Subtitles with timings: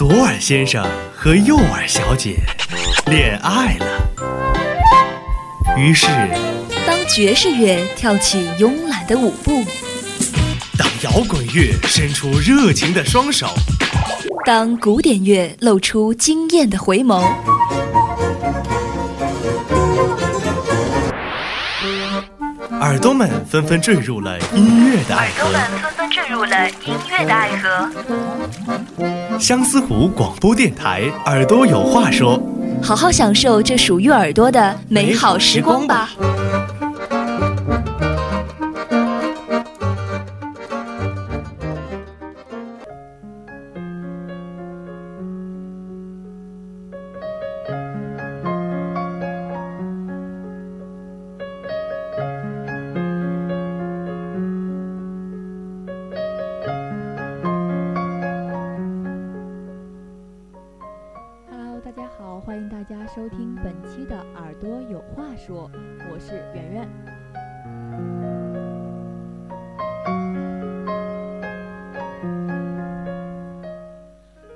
[0.00, 0.82] 左耳先生
[1.14, 2.38] 和右耳小姐
[3.04, 3.86] 恋爱了。
[5.76, 6.06] 于是，
[6.86, 9.62] 当爵士乐跳起慵懒的舞步，
[10.78, 13.48] 当摇滚乐伸出热情的双手，
[14.46, 17.22] 当古典乐露出惊艳的回眸，
[22.80, 25.44] 耳朵们纷纷坠入了音乐的爱河。
[25.44, 27.90] 耳朵们纷纷坠入了音乐的爱河。
[29.40, 32.38] 相思湖广播电台，耳朵有话说。
[32.82, 36.10] 好好享受这属于耳朵的美好时光吧。
[65.50, 65.68] 说》，
[66.08, 66.88] 我是圆圆。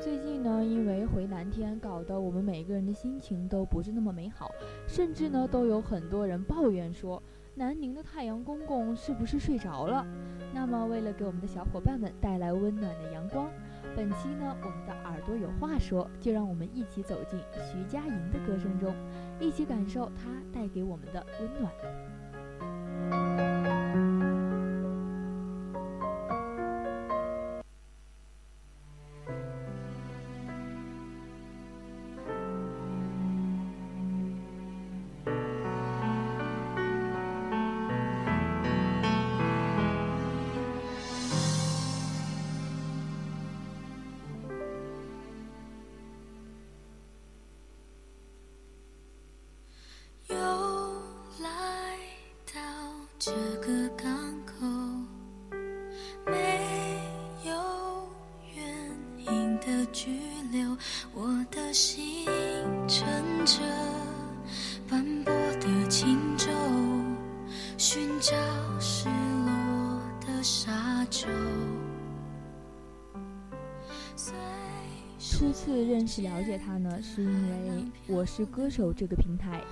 [0.00, 4.50] 最近呢，因为回南天，搞得我们每个人的心情都不是那么美好，
[4.86, 7.22] 甚至呢，都有很多人抱怨说，
[7.54, 10.06] 南宁的太阳公公是不是睡着了？
[10.54, 13.50] 那么，为了给我们的小伙伴们带来温暖的阳光。
[13.94, 18.94] 本期呢，我们的耳朵有话说，就让我们一起走进徐佳莹的歌声中，
[19.40, 22.07] 一起感受它带给我们的温暖。
[70.42, 71.26] 沙洲
[75.18, 79.62] 初次认识了解他呢，是因为《我是歌手》这个平台，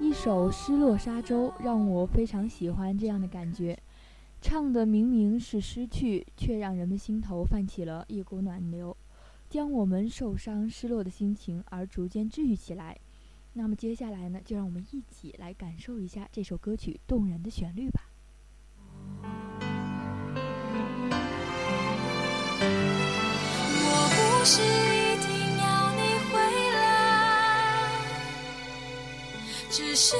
[0.00, 3.76] 一首《失落沙洲》让我非常喜欢这样的感觉，
[4.40, 8.96] 唱的明明是失去，却让人们心头泛起了一股暖流，
[9.50, 12.96] 将我们受伤失落的心情而逐渐治愈起来。
[13.54, 18.11] 那么接下来呢，就让我们一起来感受一下这首歌曲动人的旋律吧。
[23.84, 25.28] 我不是一定
[25.58, 25.64] 要
[25.96, 26.00] 你
[26.30, 26.34] 回
[26.72, 26.80] 来，
[29.70, 30.16] 只是……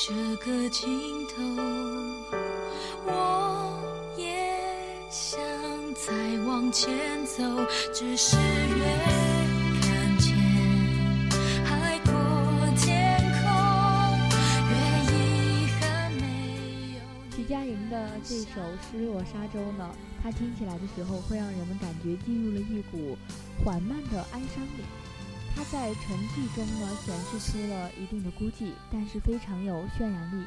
[0.00, 1.42] 这个尽头，
[3.04, 3.82] 我
[4.16, 4.56] 也
[5.10, 5.40] 想
[5.92, 6.12] 再
[6.46, 7.42] 往前走，
[7.92, 8.84] 只是越
[9.82, 10.36] 看见
[11.64, 12.12] 海阔
[12.76, 13.50] 天空，
[14.70, 14.72] 越
[15.10, 17.00] 遗憾没有。
[17.36, 18.44] 徐佳莹的这首
[18.92, 19.90] 《失落沙洲》呢，
[20.22, 23.18] 它听起来的时候会让人们感觉进入了一股
[23.64, 24.84] 缓慢的哀伤里。
[25.58, 30.44] 它在沉寂中呢，显示出了一定的孤寂，但是非常有渲染力。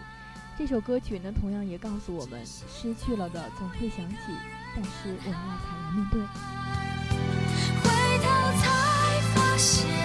[0.57, 4.15] 这首歌曲呢，同样也告诉我们，失去了的总会想起，
[4.73, 6.21] 但是我们要坦然面对。
[7.83, 8.23] 回头
[8.61, 10.00] 才发现。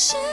[0.00, 0.29] 是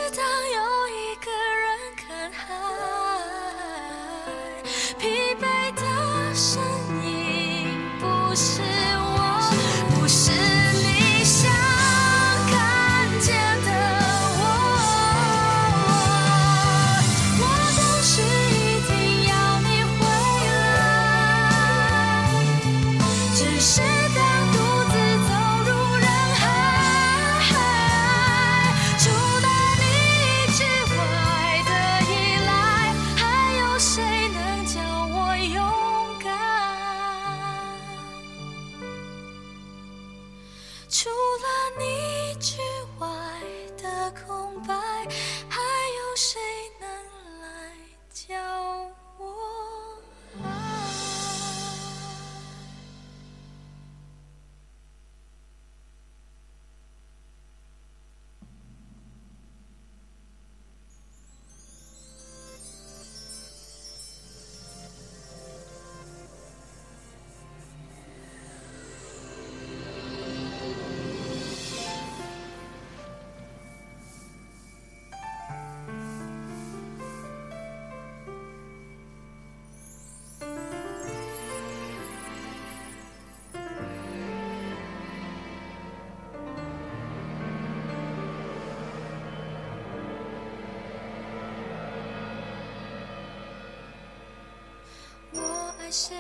[95.89, 96.16] 谁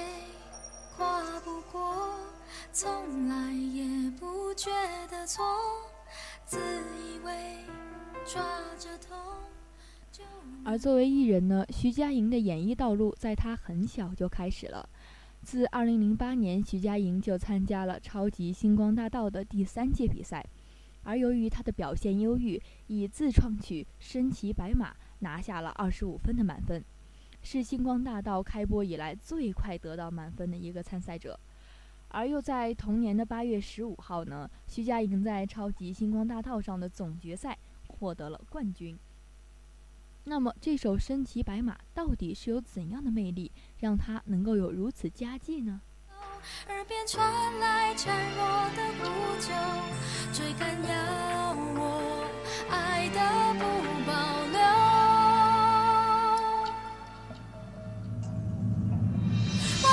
[0.95, 2.15] 跨不过，
[2.71, 4.69] 从来也不觉
[5.11, 5.43] 得错，
[6.45, 6.57] 自
[6.97, 7.33] 以为
[8.25, 8.41] 抓
[8.79, 9.17] 着痛
[10.11, 10.23] 就
[10.63, 14.87] 而作为艺人呢，徐佳莹的演艺道路在她很小就开始了。
[15.43, 20.45] 自2008年，徐佳莹就参加了《超级星光大道》的第三届比赛，
[21.03, 26.83] 而由于她的表现优异，以自创曲《身骑白马》拿下了25分的满分，
[27.49, 31.39] 是星光大道开播以来最快得到满分的一个参赛者。
[32.09, 37.57] 而又在同年的8月15号呢，徐佳莹在《超级星光大道》上的总决赛
[37.87, 38.99] 获得了冠军。
[40.25, 43.49] 那么这首《身骑白马》到底是有怎样的魅力，
[43.79, 45.79] 让她能够有如此佳绩呢？
[46.67, 47.25] 耳边传
[47.61, 48.45] 来孱弱
[48.75, 49.05] 的呼
[49.39, 49.47] 救，
[50.33, 52.27] 追赶要我
[52.69, 53.19] 爱的
[53.57, 53.63] 不
[54.05, 54.36] 保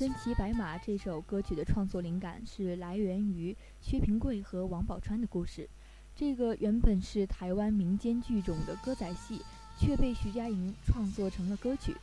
[0.00, 5.68] 身骑白马》这首歌曲的创作灵感是来源于薛平贵和王宝钏的故事。
[6.16, 9.42] 这个原本是台湾民间剧种的歌仔戏，
[9.78, 11.94] 却被徐佳莹创作成了歌曲。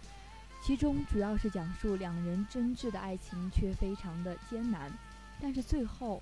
[0.61, 4.91] 其中主要是讲述两人真挚的爱情，却非常的艰难，
[5.41, 6.21] 但是最后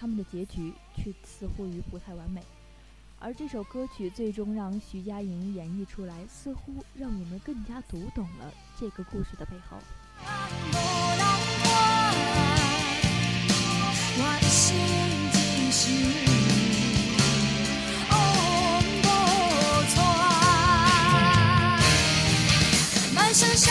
[0.00, 2.42] 他们的结局却似乎于不太完美。
[3.18, 8.50] 而这首歌曲最终让徐佳莹演绎出来，似乎让我们更加读懂了
[8.80, 9.76] 这个故事的背后。
[10.20, 10.76] 无
[11.16, 11.22] 人
[11.62, 11.66] 管，
[14.18, 14.62] 我一心
[15.32, 15.36] 只
[15.72, 15.80] 是
[18.10, 18.12] 往
[19.02, 19.06] 无
[19.94, 19.96] 川，
[23.14, 23.64] 满身伤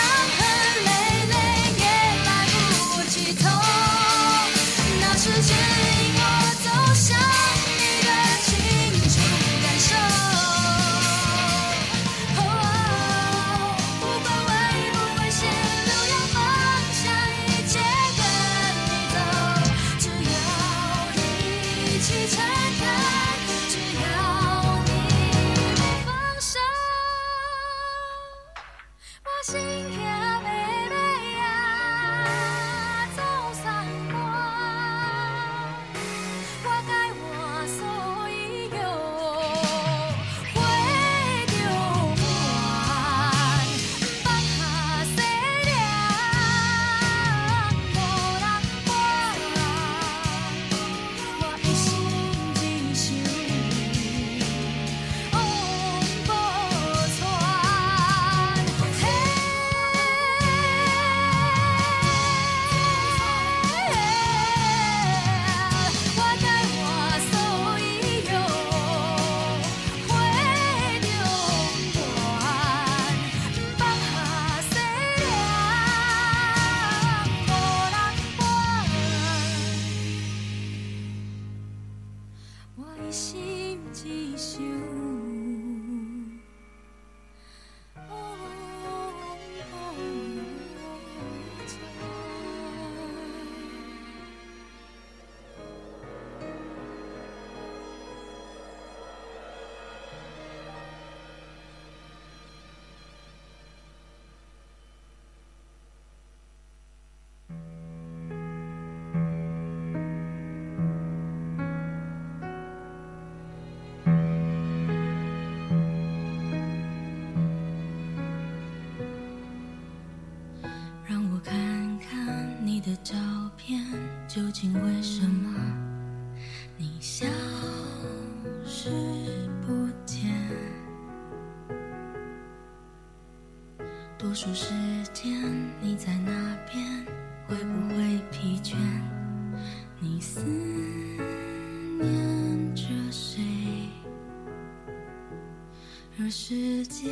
[146.31, 147.09] 世界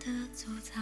[0.00, 0.77] 的主宰，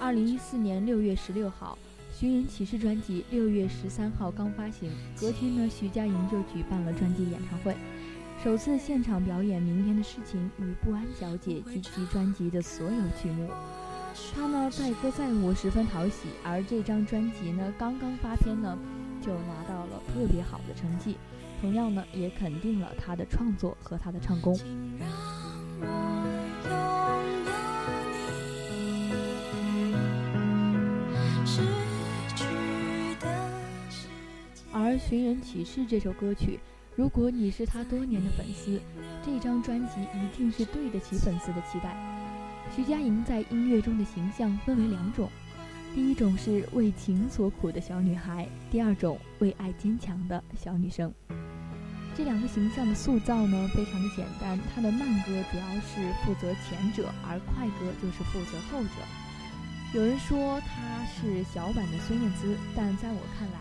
[0.00, 1.76] 二零一四年六月十六号，
[2.18, 7.76] 《寻人启事》专辑六月十三号刚发行，隔天呢，徐佳莹就举办了专辑演唱会，
[8.42, 13.50] 首次现场表演《明天的事情》与《不安小姐》及其专辑的所有曲目。
[14.34, 18.78] 她呢载歌载舞十分讨喜，而这张专辑呢刚刚发片呢，
[19.20, 21.18] 就拿到了特别好的成绩，
[21.60, 24.58] 同样呢也肯定了她的创作和她的唱功。
[35.12, 36.58] 寻人启事》这首歌曲，
[36.96, 38.80] 如果你是他多年的粉丝，
[39.22, 41.94] 这张专辑一定是对得起粉丝的期待。
[42.74, 45.28] 徐佳莹在音乐中的形象分为两种，
[45.94, 51.12] 第一种是为情所苦的小女孩，第二种为爱坚强的小女生。
[52.16, 54.58] 这两个形象的塑造呢，非常的简单。
[54.74, 58.90] 她的慢歌主要是负责前者，而快歌就是负责后者。
[59.92, 63.58] 有人说她是小版的孙燕姿，但在我看来，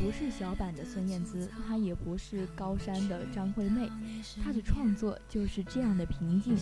[0.00, 3.90] 不是小版的孙燕姿，她也不是高山的张惠妹，
[4.42, 6.56] 她的创作就是这样的平静，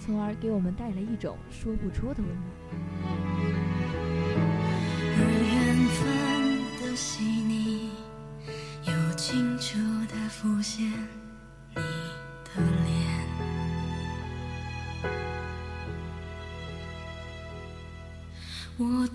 [0.00, 2.38] 从而给我们带来一种说不出的温暖。
[5.18, 5.20] 而
[5.52, 6.00] 缘分
[6.80, 7.90] 的细腻，
[8.86, 10.84] 又清楚地浮现
[11.74, 11.82] 你
[12.44, 12.92] 的脸。
[18.78, 19.06] 我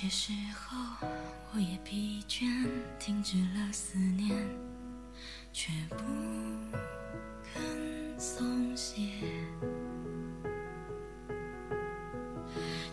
[0.00, 1.08] 些时候，
[1.52, 2.46] 我也疲倦，
[3.00, 4.30] 停止了思念，
[5.52, 5.96] 却不
[7.42, 9.10] 肯松懈。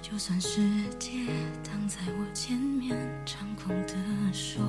[0.02, 0.60] 就算世
[0.98, 1.28] 界
[1.64, 3.94] 挡在我前面，猖狂地
[4.34, 4.64] 说，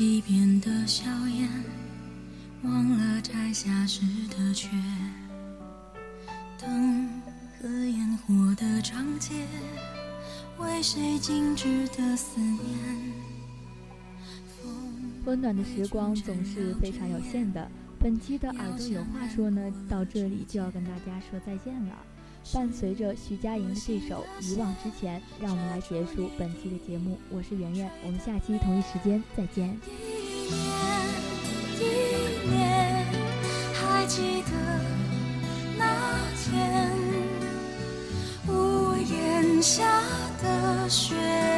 [0.00, 1.46] 在溪边的硝烟，
[2.62, 4.70] 忘了摘下时的缺。
[6.58, 7.06] 灯
[7.60, 9.34] 和烟火的长街，
[10.56, 12.62] 为谁静止的思念？
[15.26, 17.70] 温暖的时光总是非常有限的。
[17.98, 21.98] 本期的耳朵有话说呢，到这里就要跟大家说再见了。
[22.52, 27.18] 伴随着徐佳莹的这首《遗忘之前》，让我们来结束本期的节目。
[27.30, 29.78] 我是圆圆，我们下期同一时间再见。
[31.78, 31.84] 一
[32.50, 33.06] 年，
[33.74, 34.50] 还记得
[35.78, 36.90] 那天
[38.48, 40.02] 屋檐下
[40.42, 41.49] 的雪。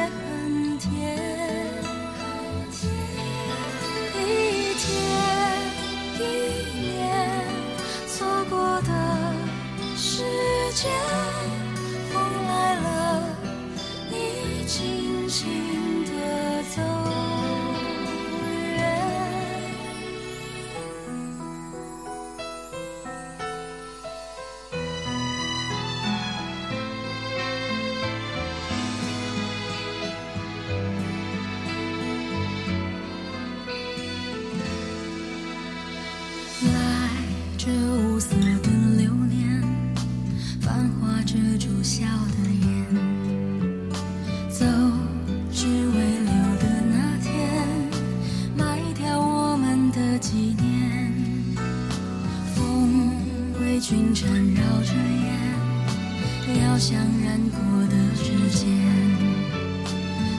[56.77, 58.67] 像染过的指尖，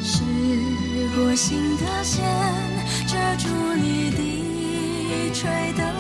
[0.03, 0.23] 试
[1.15, 2.25] 过心的线，
[3.07, 5.94] 遮住你低垂的。